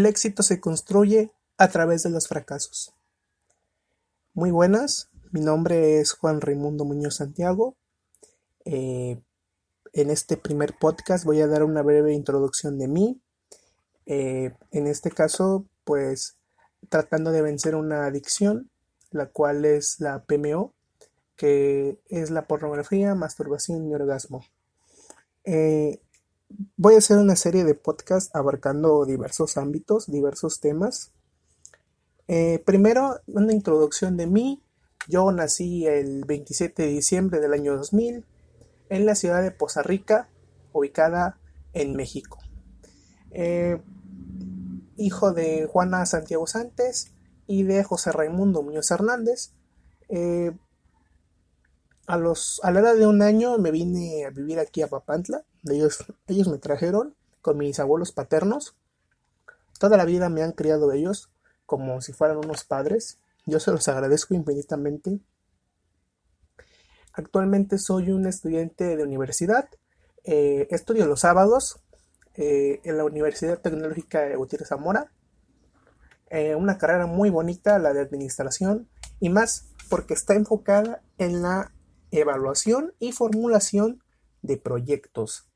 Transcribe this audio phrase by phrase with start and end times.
[0.00, 2.94] El éxito se construye a través de los fracasos.
[4.32, 7.76] Muy buenas, mi nombre es Juan Raimundo Muñoz Santiago.
[8.64, 9.20] Eh,
[9.92, 13.20] en este primer podcast voy a dar una breve introducción de mí.
[14.06, 16.38] Eh, en este caso, pues
[16.88, 18.70] tratando de vencer una adicción,
[19.10, 20.72] la cual es la PMO,
[21.36, 24.46] que es la pornografía, masturbación y orgasmo.
[25.44, 26.00] Eh,
[26.76, 31.12] voy a hacer una serie de podcasts abarcando diversos ámbitos, diversos temas.
[32.28, 34.62] Eh, primero, una introducción de mí.
[35.08, 38.24] Yo nací el 27 de diciembre del año 2000
[38.90, 40.28] en la ciudad de Poza Rica,
[40.72, 41.38] ubicada
[41.72, 42.38] en México.
[43.30, 43.80] Eh,
[44.96, 47.08] hijo de Juana Santiago Santos
[47.46, 49.52] y de José Raimundo Muñoz Hernández.
[50.08, 50.52] Eh,
[52.06, 55.44] a, los, a la edad de un año me vine a vivir aquí a Papantla.
[55.68, 58.76] Ellos, ellos me trajeron con mis abuelos paternos.
[59.78, 61.30] Toda la vida me han criado ellos
[61.66, 63.18] como si fueran unos padres.
[63.46, 65.20] Yo se los agradezco infinitamente.
[67.12, 69.68] Actualmente soy un estudiante de universidad.
[70.24, 71.80] Eh, estudio los sábados
[72.34, 75.12] eh, en la Universidad Tecnológica de Gutiérrez Zamora.
[76.30, 81.72] Eh, una carrera muy bonita, la de administración, y más porque está enfocada en la
[82.12, 84.02] evaluación y formulación
[84.40, 85.49] de proyectos,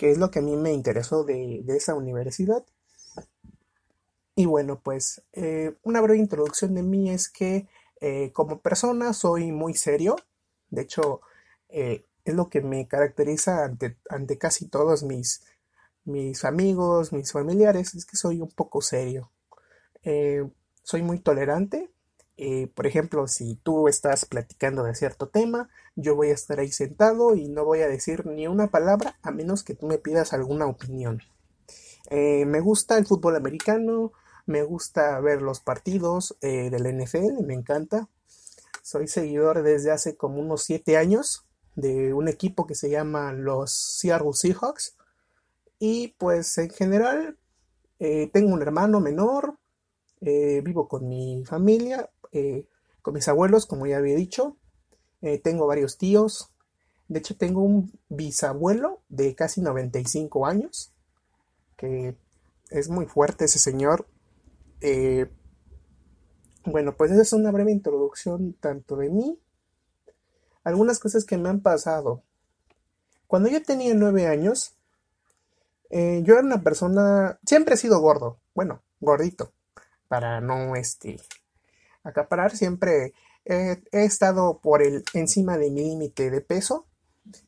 [0.00, 2.64] que es lo que a mí me interesó de, esa universidad.
[4.34, 7.68] Y bueno, pues eh, una breve introducción de mí es que
[8.00, 10.16] eh, como persona soy muy serio,
[10.70, 11.20] de hecho
[11.68, 15.42] eh, es lo que me caracteriza ante, ante casi todos mis,
[16.04, 19.30] mis amigos, mis familiares, es que soy un poco serio.
[20.82, 21.90] soy muy tolerante,
[22.42, 26.72] eh, por ejemplo, si tú estás platicando de cierto tema, yo voy a estar ahí
[26.72, 30.32] sentado y no voy a decir ni una palabra a menos que tú me pidas
[30.32, 31.20] alguna opinión.
[32.08, 34.12] Eh, me gusta el fútbol americano,
[34.46, 38.08] me gusta ver los partidos eh, del NFL, me encanta.
[38.82, 41.44] Soy seguidor desde hace como unos 7 años
[41.76, 44.96] de un equipo que se llama los Seattle Seahawks.
[45.78, 47.36] Y pues en general
[48.32, 49.59] tengo un hermano menor,
[50.20, 52.66] vivo con mi familia, eh,
[53.02, 54.56] con mis abuelos, como ya había dicho.
[55.22, 56.50] Eh, tengo varios tíos.
[57.08, 60.92] De hecho, tengo un bisabuelo de casi 95 años,
[61.76, 62.16] que
[62.70, 64.06] es muy fuerte ese señor.
[64.80, 65.30] Eh,
[66.64, 69.40] bueno, pues esa es una breve introducción tanto de mí,
[70.62, 72.22] algunas cosas que me han pasado.
[73.26, 74.76] Cuando yo tenía 9 años,
[75.90, 79.52] yo era una persona, siempre he sido gordo, bueno, gordito,
[80.10, 81.20] para no este,
[82.02, 82.56] acaparar.
[82.56, 86.88] Siempre he, estado por el encima de mi límite de peso.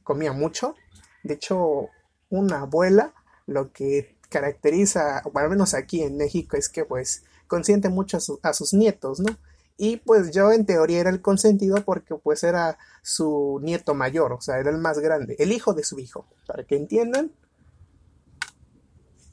[0.05, 0.77] Comía mucho.
[1.25, 1.89] De hecho,
[2.31, 3.15] una abuela
[3.47, 8.53] lo que caracteriza, o al menos aquí en México, es que pues consiente mucho a,
[8.53, 9.37] sus nietos, ¿no?
[9.77, 14.41] Y pues yo en teoría era el consentido porque pues era su nieto mayor, o
[14.41, 17.33] sea, era el más grande, el hijo de su hijo, para que entiendan.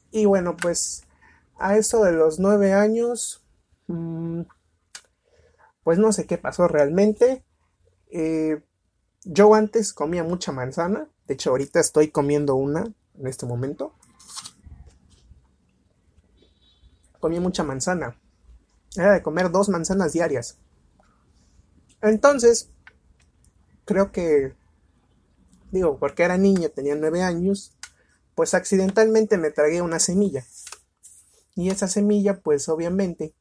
[0.09, 1.03] Y bueno, pues
[1.59, 3.43] a eso de los nueve años,
[3.87, 4.41] mmm,
[5.83, 7.43] pues no sé qué pasó realmente.
[8.11, 8.63] Eh,
[9.23, 13.93] yo antes comía mucha manzana, de hecho ahorita estoy comiendo una en este momento.
[17.19, 18.17] Comía mucha manzana.
[18.95, 20.57] Era de comer dos manzanas diarias.
[22.01, 22.71] Entonces,
[23.83, 24.53] creo que,
[25.71, 27.75] digo, porque era niño, tenía nueve años,
[28.35, 30.45] pues accidentalmente me tragué una semilla.
[31.59, 33.33] Y esa semilla, pues obviamente,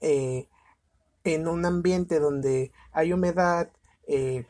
[0.00, 0.48] eh,
[1.22, 3.70] en un ambiente donde hay humedad,
[4.08, 4.44] eh,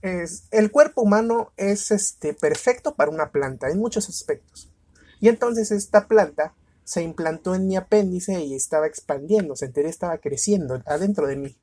[0.00, 4.72] es, el cuerpo humano es este, perfecto para una planta en muchos aspectos.
[5.20, 10.82] Y entonces esta planta se implantó en mi apéndice y estaba expandiendo, enteré estaba creciendo
[10.86, 11.58] adentro de mí.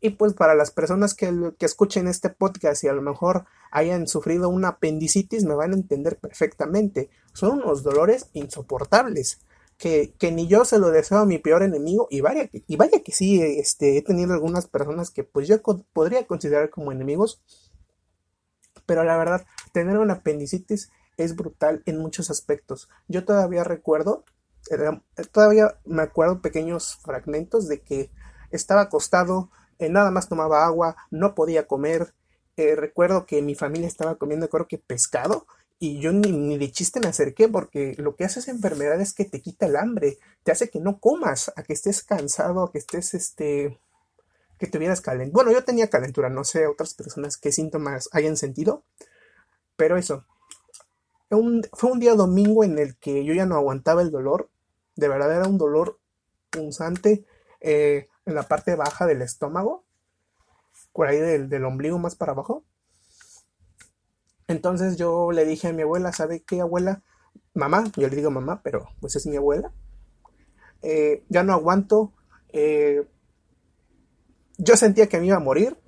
[0.00, 4.08] Y pues para las personas que, que escuchen este podcast y a lo mejor hayan
[4.08, 7.08] sufrido una apendicitis me van a entender perfectamente.
[7.34, 9.38] Son unos dolores insoportables
[9.82, 13.02] que, ni yo se lo deseo a mi peor enemigo y vaya que, y vaya
[13.02, 15.60] que sí, este, he tenido algunas personas que pues yo
[15.92, 17.42] podría considerar como enemigos,
[18.86, 22.88] pero la verdad, tener una apendicitis es brutal en muchos aspectos.
[23.08, 24.24] Yo todavía recuerdo,
[25.32, 28.12] todavía me acuerdo pequeños fragmentos de que
[28.52, 29.50] estaba acostado,
[29.80, 32.14] eh, nada más tomaba agua, no podía comer.
[32.56, 35.48] Eh, recuerdo que mi familia estaba comiendo, creo que pescado,
[35.82, 39.24] y yo ni, de chiste me acerqué porque lo que hace esa enfermedad es que
[39.24, 42.78] te quita el hambre, te hace que no comas, a que estés cansado, a que
[42.78, 43.80] estés, este,
[44.58, 45.42] que tuvieras calentura.
[45.42, 48.84] Bueno, yo tenía calentura, no sé otras personas qué síntomas hayan sentido,
[49.74, 50.24] pero eso.
[51.72, 54.50] fue un día domingo en el que yo ya no aguantaba el dolor
[54.94, 55.98] De verdad era un dolor
[56.50, 57.24] punzante
[57.60, 59.82] eh, en la parte baja del estómago,
[60.92, 62.62] por ahí del, del ombligo más para abajo.
[64.52, 67.02] Entonces yo le dije a mi abuela, ¿sabe qué abuela?
[67.54, 69.72] Mamá, yo le digo mamá, pero pues es mi abuela.
[70.82, 72.12] Eh, ya no aguanto.
[72.50, 73.08] Eh,
[74.58, 75.78] yo sentía que me iba a morir.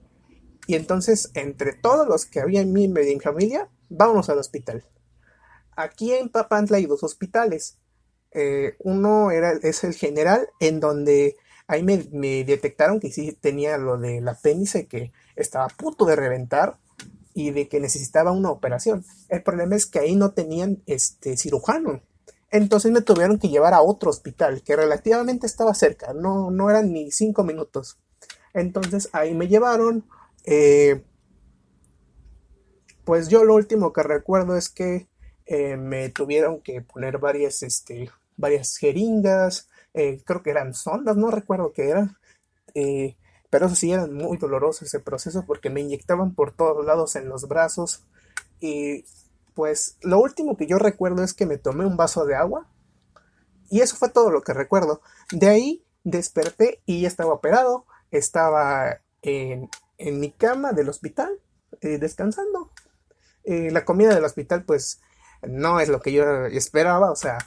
[0.67, 4.83] Y entonces, entre todos los que había en mi, en mi familia, vámonos al hospital.
[5.77, 7.77] Aquí en Papantla hay dos hospitales.
[8.31, 11.99] Eh, uno era, es el general, en donde ahí me,
[12.45, 16.79] detectaron que sí tenía lo del apéndice que estaba a punto de reventar
[17.35, 19.05] y de que necesitaba una operación.
[19.29, 22.01] El problema es que ahí no tenían este cirujano.
[22.51, 26.93] Entonces me tuvieron que llevar a otro hospital que relativamente estaba cerca, no, no eran
[26.93, 27.99] ni cinco minutos.
[28.55, 30.05] Entonces ahí me llevaron.
[30.45, 31.03] Eh,
[33.05, 35.09] pues yo lo último que recuerdo es que
[35.47, 41.31] eh, me tuvieron que poner varias, este, varias jeringas, eh, creo que eran sondas, no
[41.31, 42.17] recuerdo qué eran,
[43.55, 47.29] pero eso sí eran muy doloroso ese proceso porque me inyectaban por todos lados en
[47.29, 48.03] los brazos.
[48.59, 49.05] Y
[49.55, 52.67] pues lo último que yo recuerdo es que me tomé un vaso de agua.
[53.71, 55.03] Y eso fue todo lo que recuerdo.
[55.31, 61.39] De ahí desperté y ya estaba operado, estaba en, en mi cama del hospital
[61.81, 62.73] descansando.
[63.45, 65.01] la comida del hospital pues
[65.43, 67.39] no es lo que yo esperaba, o sea,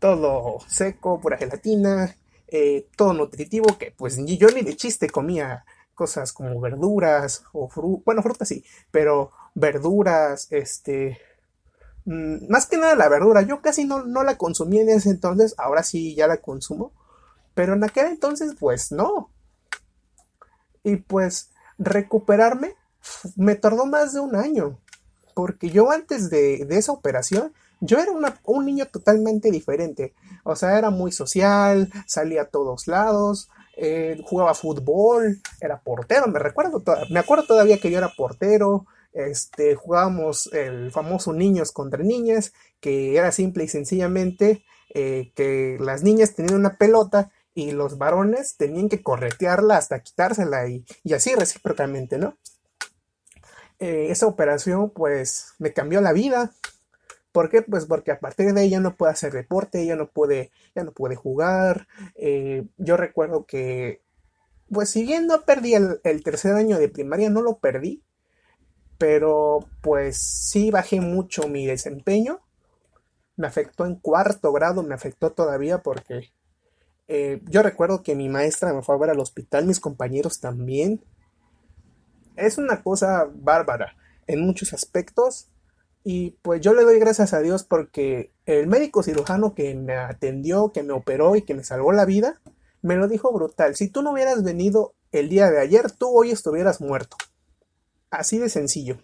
[0.00, 2.16] todo seco, pura gelatina,
[2.48, 5.64] eh, todo nutritivo, que pues yo ni de chiste comía
[5.94, 11.18] cosas como verduras o frutas, bueno, frutas sí, pero verduras, este,
[12.04, 15.54] mm, más que nada la verdura, yo casi no, no la consumía en ese entonces,
[15.58, 16.92] ahora sí ya la consumo,
[17.54, 19.30] pero en aquel entonces pues no.
[20.84, 22.74] Y pues recuperarme
[23.36, 24.78] me tardó más de un año
[25.36, 28.10] porque yo antes de, esa operación, yo era
[28.44, 30.14] un niño totalmente diferente.
[30.44, 36.38] O sea, era muy social, salía a todos lados, eh, jugaba fútbol, era portero, me
[36.38, 42.52] recuerdo, me acuerdo todavía que yo era portero, este, jugábamos el famoso niños contra niñas,
[42.80, 44.64] que era simple y sencillamente
[44.94, 50.68] eh, que las niñas tenían una pelota y los varones tenían que corretearla hasta quitársela
[50.68, 52.36] y, y así recíprocamente, ¿no?
[53.78, 56.52] Eh, esa operación pues me cambió la vida.
[57.36, 57.60] ¿Por qué?
[57.60, 60.84] Pues porque a partir de ahí ya no puede hacer deporte, ya no puede, ya
[60.84, 61.86] no puede jugar.
[62.14, 64.00] Eh, yo recuerdo que,
[64.72, 68.02] pues si bien no perdí el, tercer año de primaria, no lo perdí,
[68.96, 72.40] pero pues sí bajé mucho mi desempeño.
[73.36, 76.32] Me afectó en cuarto grado, me afectó todavía porque
[77.06, 81.04] eh, yo recuerdo que mi maestra me fue a ver al hospital, mis compañeros también
[82.34, 83.94] es una cosa bárbara
[84.26, 85.50] en muchos aspectos
[86.08, 90.70] y pues yo le doy gracias a Dios porque el médico cirujano que me atendió,
[90.70, 92.40] que me operó y que me salvó la vida,
[92.80, 93.74] me lo dijo brutal.
[93.74, 97.16] Si tú no hubieras venido el día de ayer, tú hoy estuvieras muerto.
[98.08, 98.98] Así de sencillo.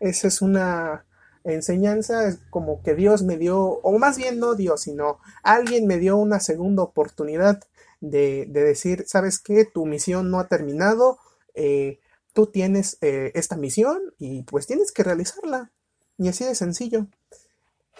[0.00, 1.04] Esa es una
[1.44, 6.16] enseñanza, como que Dios me dio, o más bien no Dios, sino alguien me dio
[6.16, 7.60] una segunda oportunidad
[8.00, 9.66] de, decir, ¿sabes qué?
[9.66, 11.18] Tu misión no ha terminado.
[11.52, 12.00] Eh,
[12.32, 15.70] tú tienes eh, esta misión y pues tienes que realizarla.
[16.18, 17.06] Y así de sencillo.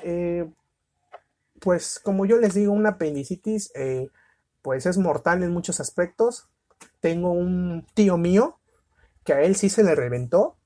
[0.02, 0.48] Eh,
[1.60, 4.08] pues como yo les digo, una apendicitis eh,
[4.62, 6.48] pues es mortal en muchos aspectos.
[7.00, 8.58] Tengo un tío mío
[9.24, 10.56] que a él sí se le reventó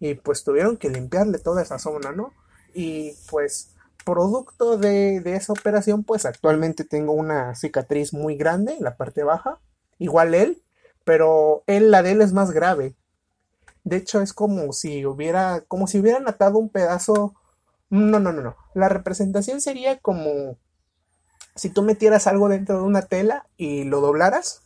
[0.00, 2.32] y pues tuvieron que limpiarle toda esa zona, ¿no?
[2.74, 8.84] Y pues producto de, de esa operación pues actualmente tengo una cicatriz muy grande en
[8.84, 9.60] la parte baja.
[9.98, 10.62] Igual él,
[11.04, 12.94] pero él, la de él es más grave.
[13.86, 17.36] De hecho, es como si hubiera, como si hubieran atado un pedazo.
[17.88, 18.56] No, no, no, no.
[18.74, 20.58] La representación sería como
[21.54, 24.62] si tú metieras algo dentro de una tela y lo doblaras.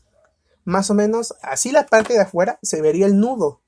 [0.64, 3.60] Más o menos, así la parte de afuera se vería el nudo.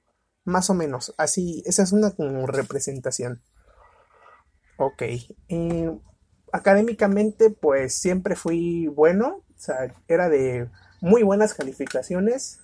[0.46, 3.42] Más o menos, así, esa es una como representación.
[4.78, 5.02] Ok.
[6.50, 9.42] Académicamente, pues siempre fui bueno.
[9.54, 10.70] O sea, era de
[11.02, 12.60] muy buenas calificaciones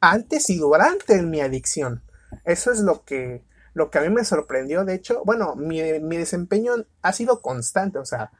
[0.00, 2.03] antes y durante mi adicción.
[2.44, 4.84] Eso es lo que, lo que a mí me sorprendió.
[4.84, 6.72] De hecho, bueno, mi, desempeño
[7.02, 7.98] ha sido constante.
[7.98, 8.30] O sea,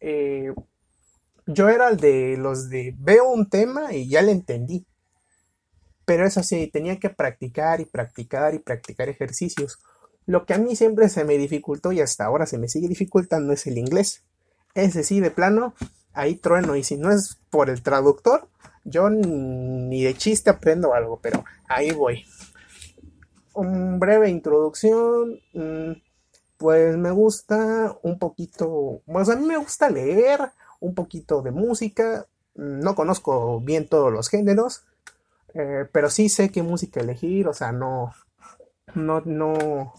[0.00, 0.52] eh,
[1.46, 4.86] yo era el de los de veo un tema y ya le entendí.
[6.04, 9.80] Pero eso sí, tenía que practicar y practicar y practicar ejercicios.
[10.24, 13.52] Lo que a mí siempre se me dificultó y hasta ahora se me sigue dificultando
[13.52, 14.24] es el inglés.
[14.74, 15.74] Ese sí, de plano,
[16.12, 16.76] ahí trueno.
[16.76, 18.48] Y si no es por el traductor,
[18.84, 22.24] yo ni de chiste aprendo algo, pero ahí voy.
[23.56, 25.40] Un breve introducción.
[25.54, 25.92] Mm,
[26.58, 29.02] pues me gusta un poquito.
[29.06, 32.26] Pues a mí me gusta leer un poquito de música.
[32.54, 34.84] No conozco bien todos los géneros,
[35.54, 38.12] eh, pero sí sé qué música elegir, o sea, no,
[38.94, 39.92] no, no,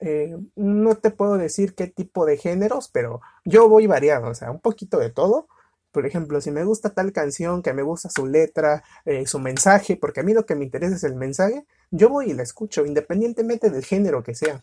[0.00, 4.50] eh, no te puedo decir qué tipo de géneros, pero yo voy variado, o sea,
[4.50, 5.48] un poquito de todo.
[5.96, 9.96] Por ejemplo, si me gusta tal canción, que me gusta su letra, eh, su mensaje,
[9.96, 12.84] porque a mí lo que me interesa es el mensaje, yo voy y la escucho,
[12.84, 14.62] independientemente del género que sea.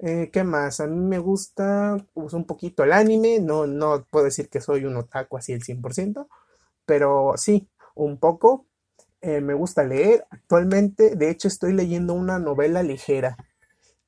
[0.00, 0.80] Eh, ¿Qué más?
[0.80, 4.84] A mí me gusta pues, un poquito el anime, no, no puedo decir que soy
[4.84, 6.26] un otaku así el 100%,
[6.84, 8.66] pero sí, un poco.
[9.22, 10.24] me gusta leer.
[10.30, 13.36] Actualmente, de hecho, estoy leyendo una novela ligera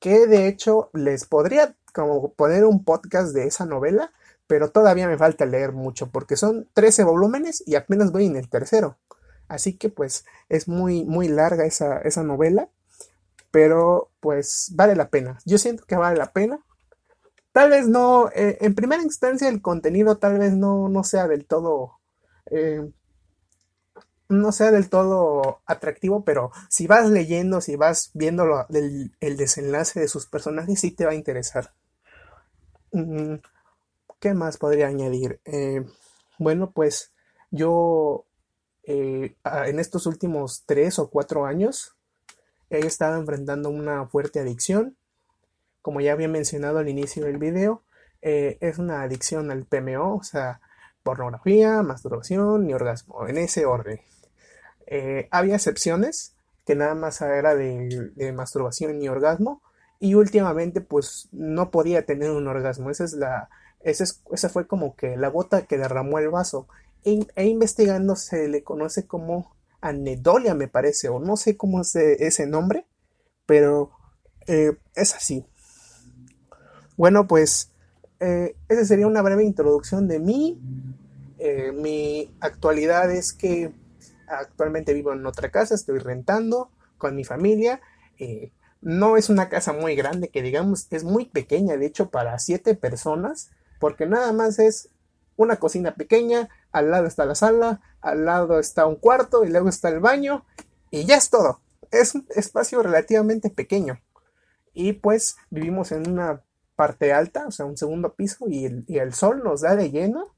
[0.01, 4.11] que de hecho les podría como poner un podcast de esa novela,
[4.47, 8.49] pero todavía me falta leer mucho porque son 13 volúmenes y apenas voy en el
[8.49, 8.97] tercero.
[9.47, 12.69] Así que pues es muy muy larga esa, esa novela,
[13.51, 15.39] pero pues vale la pena.
[15.45, 16.59] Yo siento que vale la pena.
[17.51, 21.45] Tal vez no, eh, en primera instancia el contenido tal vez no, no sea del
[21.45, 21.99] todo
[22.49, 22.89] eh,
[24.29, 30.07] no sea del todo atractivo, pero si vas leyendo, si vas viendo el, desenlace de
[30.07, 31.73] sus personajes, sí te va a interesar.
[32.91, 33.35] Mm,
[34.23, 35.41] ¿Qué más podría añadir?
[35.43, 35.83] Eh,
[36.39, 37.11] bueno, pues
[37.51, 38.23] yo
[38.83, 41.97] eh, en estos últimos tres o cuatro años
[42.69, 44.95] he estado enfrentando una fuerte adicción.
[45.81, 47.83] Como ya había mencionado al inicio del video,
[48.21, 50.61] eh, es una adicción al PMO, o sea,
[51.03, 53.99] pornografía, masturbación y orgasmo, en ese orden.
[55.31, 56.33] Había excepciones,
[56.65, 59.61] que nada más era de, masturbación y orgasmo,
[59.99, 62.89] y últimamente pues no podía tener un orgasmo.
[62.89, 63.49] Esa es la,
[63.83, 66.67] esa, fue como que la gota que derramó el vaso.
[67.03, 71.95] E, e, investigando se le conoce como anedolia, me parece, o no sé cómo es
[71.95, 72.85] ese nombre,
[73.45, 73.91] pero
[74.47, 75.45] eh, es así.
[76.95, 77.71] Bueno, pues
[78.19, 80.61] eh, esa sería una breve introducción de mí.
[81.73, 83.73] mi actualidad es que
[84.27, 87.81] Actualmente vivo en otra casa, estoy rentando con mi familia.
[88.19, 92.37] Eh, no es una casa muy grande, que digamos es muy pequeña, de hecho para
[92.39, 93.51] siete personas,
[93.83, 94.87] porque nada más es
[95.35, 99.67] una cocina pequeña, al lado está la sala, al lado está un cuarto y luego
[99.67, 100.45] está el baño
[100.89, 101.59] y ya es todo.
[101.91, 103.99] Es un espacio relativamente pequeño.
[104.73, 106.43] Y pues vivimos en una
[106.77, 110.33] parte alta, o sea, un segundo piso y el, sol nos da de lleno,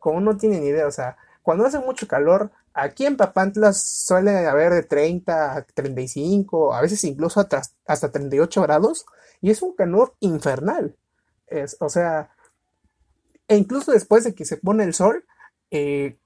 [0.00, 4.46] como no tiene ni idea, o sea, cuando hace mucho calor Aquí en Papantla suele
[4.46, 9.04] haber de 30 a 35, a veces incluso hasta, 38 grados,
[9.40, 10.96] y es un calor infernal.
[11.48, 12.30] Es, o sea,
[13.48, 15.24] e incluso después de que se pone el sol,
[15.70, 16.18] eh,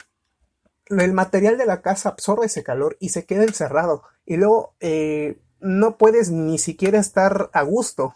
[0.88, 4.02] el material de la casa absorbe ese calor y se queda encerrado.
[4.26, 8.14] Y luego eh, no puedes ni siquiera estar a gusto.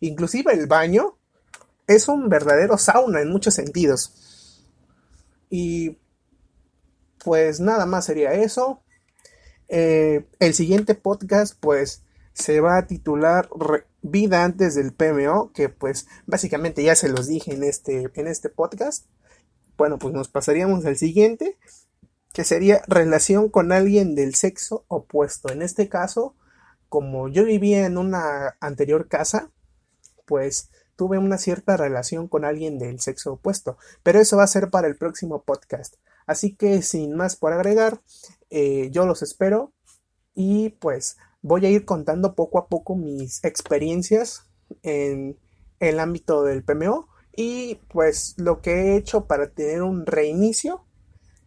[0.00, 1.18] Inclusive el baño
[1.86, 4.64] es un verdadero sauna en muchos sentidos.
[5.50, 5.98] Y
[7.24, 8.82] pues nada más sería eso.
[9.68, 13.48] Eh, el siguiente podcast, pues, se va a titular
[14.08, 18.48] Vida antes del PMO, que pues básicamente ya se los dije en este, en este
[18.48, 19.06] podcast.
[19.76, 21.58] Bueno, pues nos pasaríamos al siguiente,
[22.32, 25.52] que sería relación con alguien del sexo opuesto.
[25.52, 26.36] En este caso,
[26.88, 29.50] como yo vivía en una anterior casa,
[30.24, 33.76] pues tuve una cierta relación con alguien del sexo opuesto.
[34.04, 35.96] Pero eso va a ser para el próximo podcast.
[36.26, 38.00] Así que sin más por agregar,
[38.50, 39.72] eh, yo los espero
[40.34, 44.46] y pues voy a ir contando poco a poco mis experiencias
[44.82, 45.38] en
[45.80, 50.84] el ámbito del PMO y pues lo que he hecho para tener un reinicio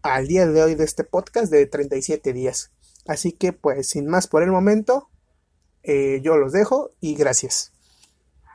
[0.01, 2.71] al día de hoy de este podcast de 37 días.
[3.07, 5.09] Así que pues sin más por el momento,
[5.83, 7.73] eh, yo los dejo y gracias.